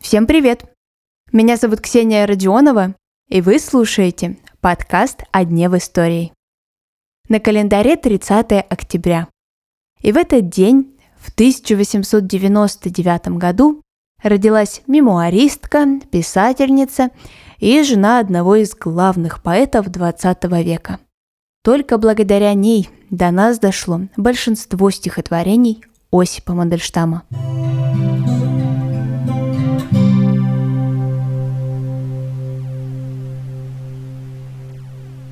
[0.00, 0.64] Всем привет!
[1.30, 2.94] Меня зовут Ксения Родионова,
[3.28, 6.32] и вы слушаете подкаст «О дне в истории».
[7.28, 9.28] На календаре 30 октября.
[10.00, 13.82] И в этот день, в 1899 году,
[14.22, 17.10] родилась мемуаристка, писательница
[17.58, 20.98] и жена одного из главных поэтов XX века.
[21.62, 27.24] Только благодаря ней до нас дошло большинство стихотворений Осипа Мандельштама.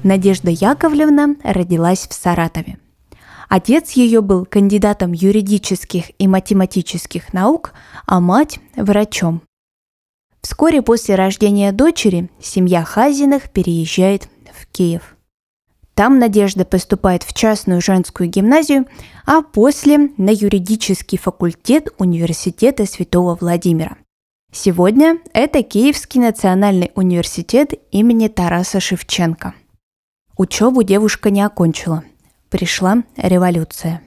[0.02, 2.78] Надежда Яковлевна родилась в Саратове.
[3.48, 7.72] Отец ее был кандидатом юридических и математических наук,
[8.06, 9.42] а мать– врачом.
[10.42, 15.15] Вскоре после рождения дочери семья Хазиных переезжает в Киев.
[15.96, 18.86] Там Надежда поступает в частную женскую гимназию,
[19.24, 23.96] а после на юридический факультет Университета Святого Владимира.
[24.52, 29.54] Сегодня это Киевский национальный университет имени Тараса Шевченко–
[30.36, 32.04] Учебу девушка не окончила.
[32.50, 34.02] Пришла революция.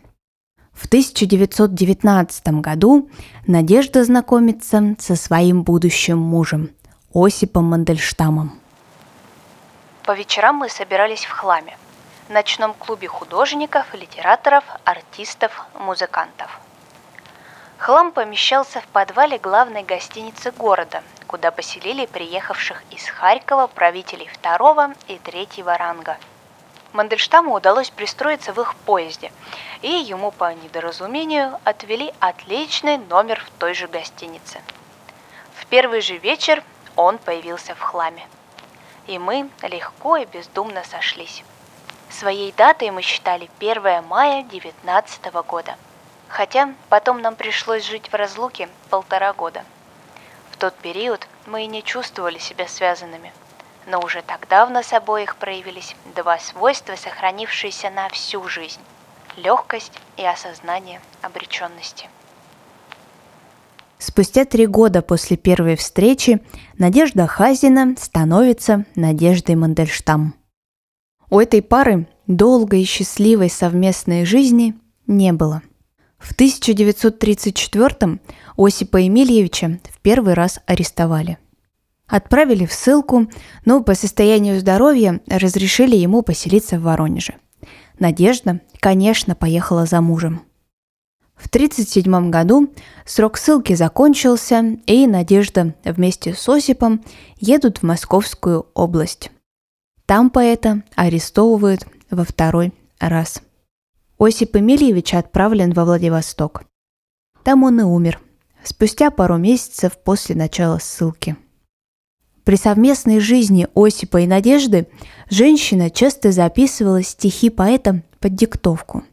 [0.74, 3.10] В 1919 году
[3.48, 6.70] Надежда знакомится со своим будущим мужем
[7.14, 8.59] Осипом Мандельштамом.
[10.10, 11.78] По вечерам мы собирались в хламе.
[12.28, 16.60] В ночном клубе художников, литераторов, артистов, музыкантов.
[17.78, 25.20] Хлам помещался в подвале главной гостиницы города, куда поселили приехавших из Харькова правителей второго и
[25.20, 26.18] третьего ранга.
[26.92, 29.32] Мандельштаму удалось пристроиться в их поезде,
[29.84, 34.60] и ему по недоразумению отвели отличный номер в той же гостинице.
[35.54, 36.64] В первый же вечер
[36.96, 38.26] он появился в хламе.
[39.10, 41.44] И мы легко и бездумно сошлись.
[42.10, 45.76] Своей датой мы считали 1 мая 19 года.
[46.30, 49.66] Хотя потом нам пришлось жить в разлуке полтора года–
[50.60, 53.32] тот период мы и не чувствовали себя связанными.
[53.86, 58.82] Но уже тогда в нас обоих проявились два свойства, сохранившиеся на всю жизнь–
[59.38, 62.10] легкость и осознание обреченности.
[64.00, 66.42] Спустя три года после первой встречи
[66.78, 70.36] Надежда Хазина становится Надеждой Мандельштам.
[71.30, 75.62] У этой пары долгой и счастливой совместной жизни не было.
[76.18, 78.20] В 1934
[78.58, 81.38] Осипа Емельевича в первый раз арестовали.
[82.08, 83.28] Отправили в ссылку,
[83.66, 87.36] но по состоянию здоровья разрешили ему поселиться в Воронеже.
[88.00, 90.42] Надежда, конечно, поехала за мужем.
[91.40, 92.72] В 1937 году
[93.06, 97.04] срок ссылки закончился, и Надежда вместе с Осипом
[97.38, 99.32] едут в Московскую область.
[100.06, 103.42] Там поэта арестовывают во второй раз–
[104.20, 106.64] Осип Эмильевич отправлен во Владивосток.
[107.44, 108.20] Там он и умер,
[108.66, 111.38] спустя пару месяцев после начала ссылки.
[112.44, 114.90] При совместной жизни Осипа и Надежды
[115.30, 119.06] женщина часто записывала стихи поэта под диктовку.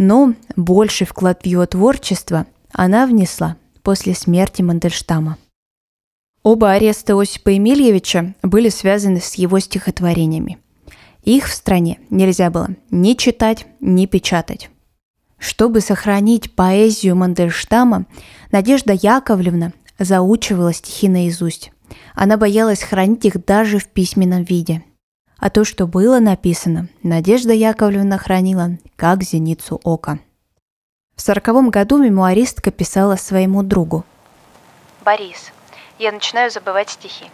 [0.00, 5.38] Но больший вклад в ее творчество она внесла после смерти Мандельштама.
[6.42, 10.58] Оба ареста Осипа Емельевича были связаны с его стихотворениями–
[11.24, 14.70] их в стране нельзя было ни читать, ни печатать.
[15.38, 18.06] Чтобы сохранить поэзию Мандельштама,
[18.52, 21.72] Надежда Яковлевна заучивала стихи наизусть.
[22.14, 24.82] Она боялась хранить их даже в письменном виде.
[25.40, 30.18] А то, что было написано, Надежда Яковлевна хранила как зеницу ока.
[31.16, 34.04] В сороковом году мемуаристка писала своему другу.
[35.04, 35.50] «Борис,
[35.98, 37.26] я начинаю забывать стихи.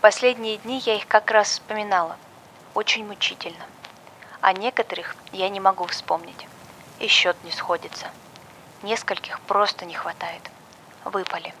[0.00, 2.16] Последние дни я их как раз вспоминала–
[2.74, 3.64] очень мучительно.
[4.40, 6.48] А некоторых я не могу вспомнить.
[7.00, 8.06] И счет не сходится.
[8.82, 10.42] Нескольких просто не хватает.
[11.04, 11.52] Выпали.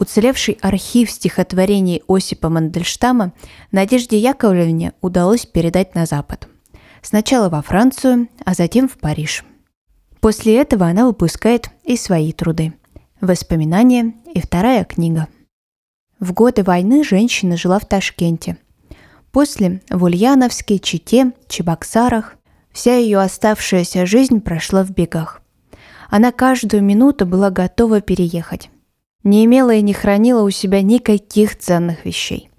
[0.00, 3.32] Уцелевший архив стихотворений Осипа Мандельштама
[3.70, 6.48] Надежде Яковлевне удалось передать на Запад.
[7.02, 9.44] Сначала во Францию, а затем в Париж.
[10.20, 12.72] После этого она выпускает и свои труды.
[13.20, 15.28] Воспоминания и вторая книга.
[16.18, 18.56] В годы войны женщина жила в Ташкенте–
[19.32, 22.36] После в Ульяновске, Чите, Чебоксарах
[22.72, 25.40] вся ее оставшаяся жизнь прошла в бегах.
[26.08, 28.69] Она каждую минуту была готова переехать.
[29.22, 32.50] Не имела и не хранила у себя никаких ценных вещей.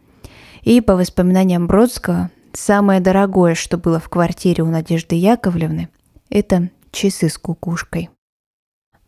[0.62, 5.90] И, по воспоминаниям Бродского, самое дорогое, что было в квартире у Надежды Яковлевны,
[6.30, 8.10] это часы с кукушкой.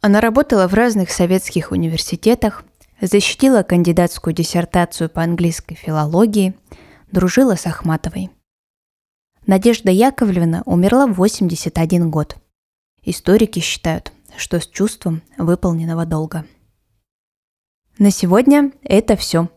[0.02, 2.64] Она работала в разных советских университетах,
[3.00, 6.56] защитила кандидатскую диссертацию по английской филологии–
[7.14, 8.32] дружила с Ахматовой.
[9.46, 12.38] Надежда Яковлевна умерла в 81 год.
[13.04, 16.46] Историки считают, что с чувством выполненного долга.
[18.00, 19.50] На сегодня это все.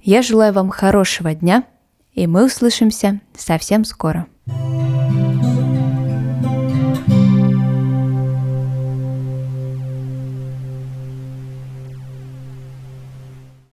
[0.00, 1.64] Я желаю вам хорошего дня,
[2.12, 4.26] и мы услышимся совсем скоро.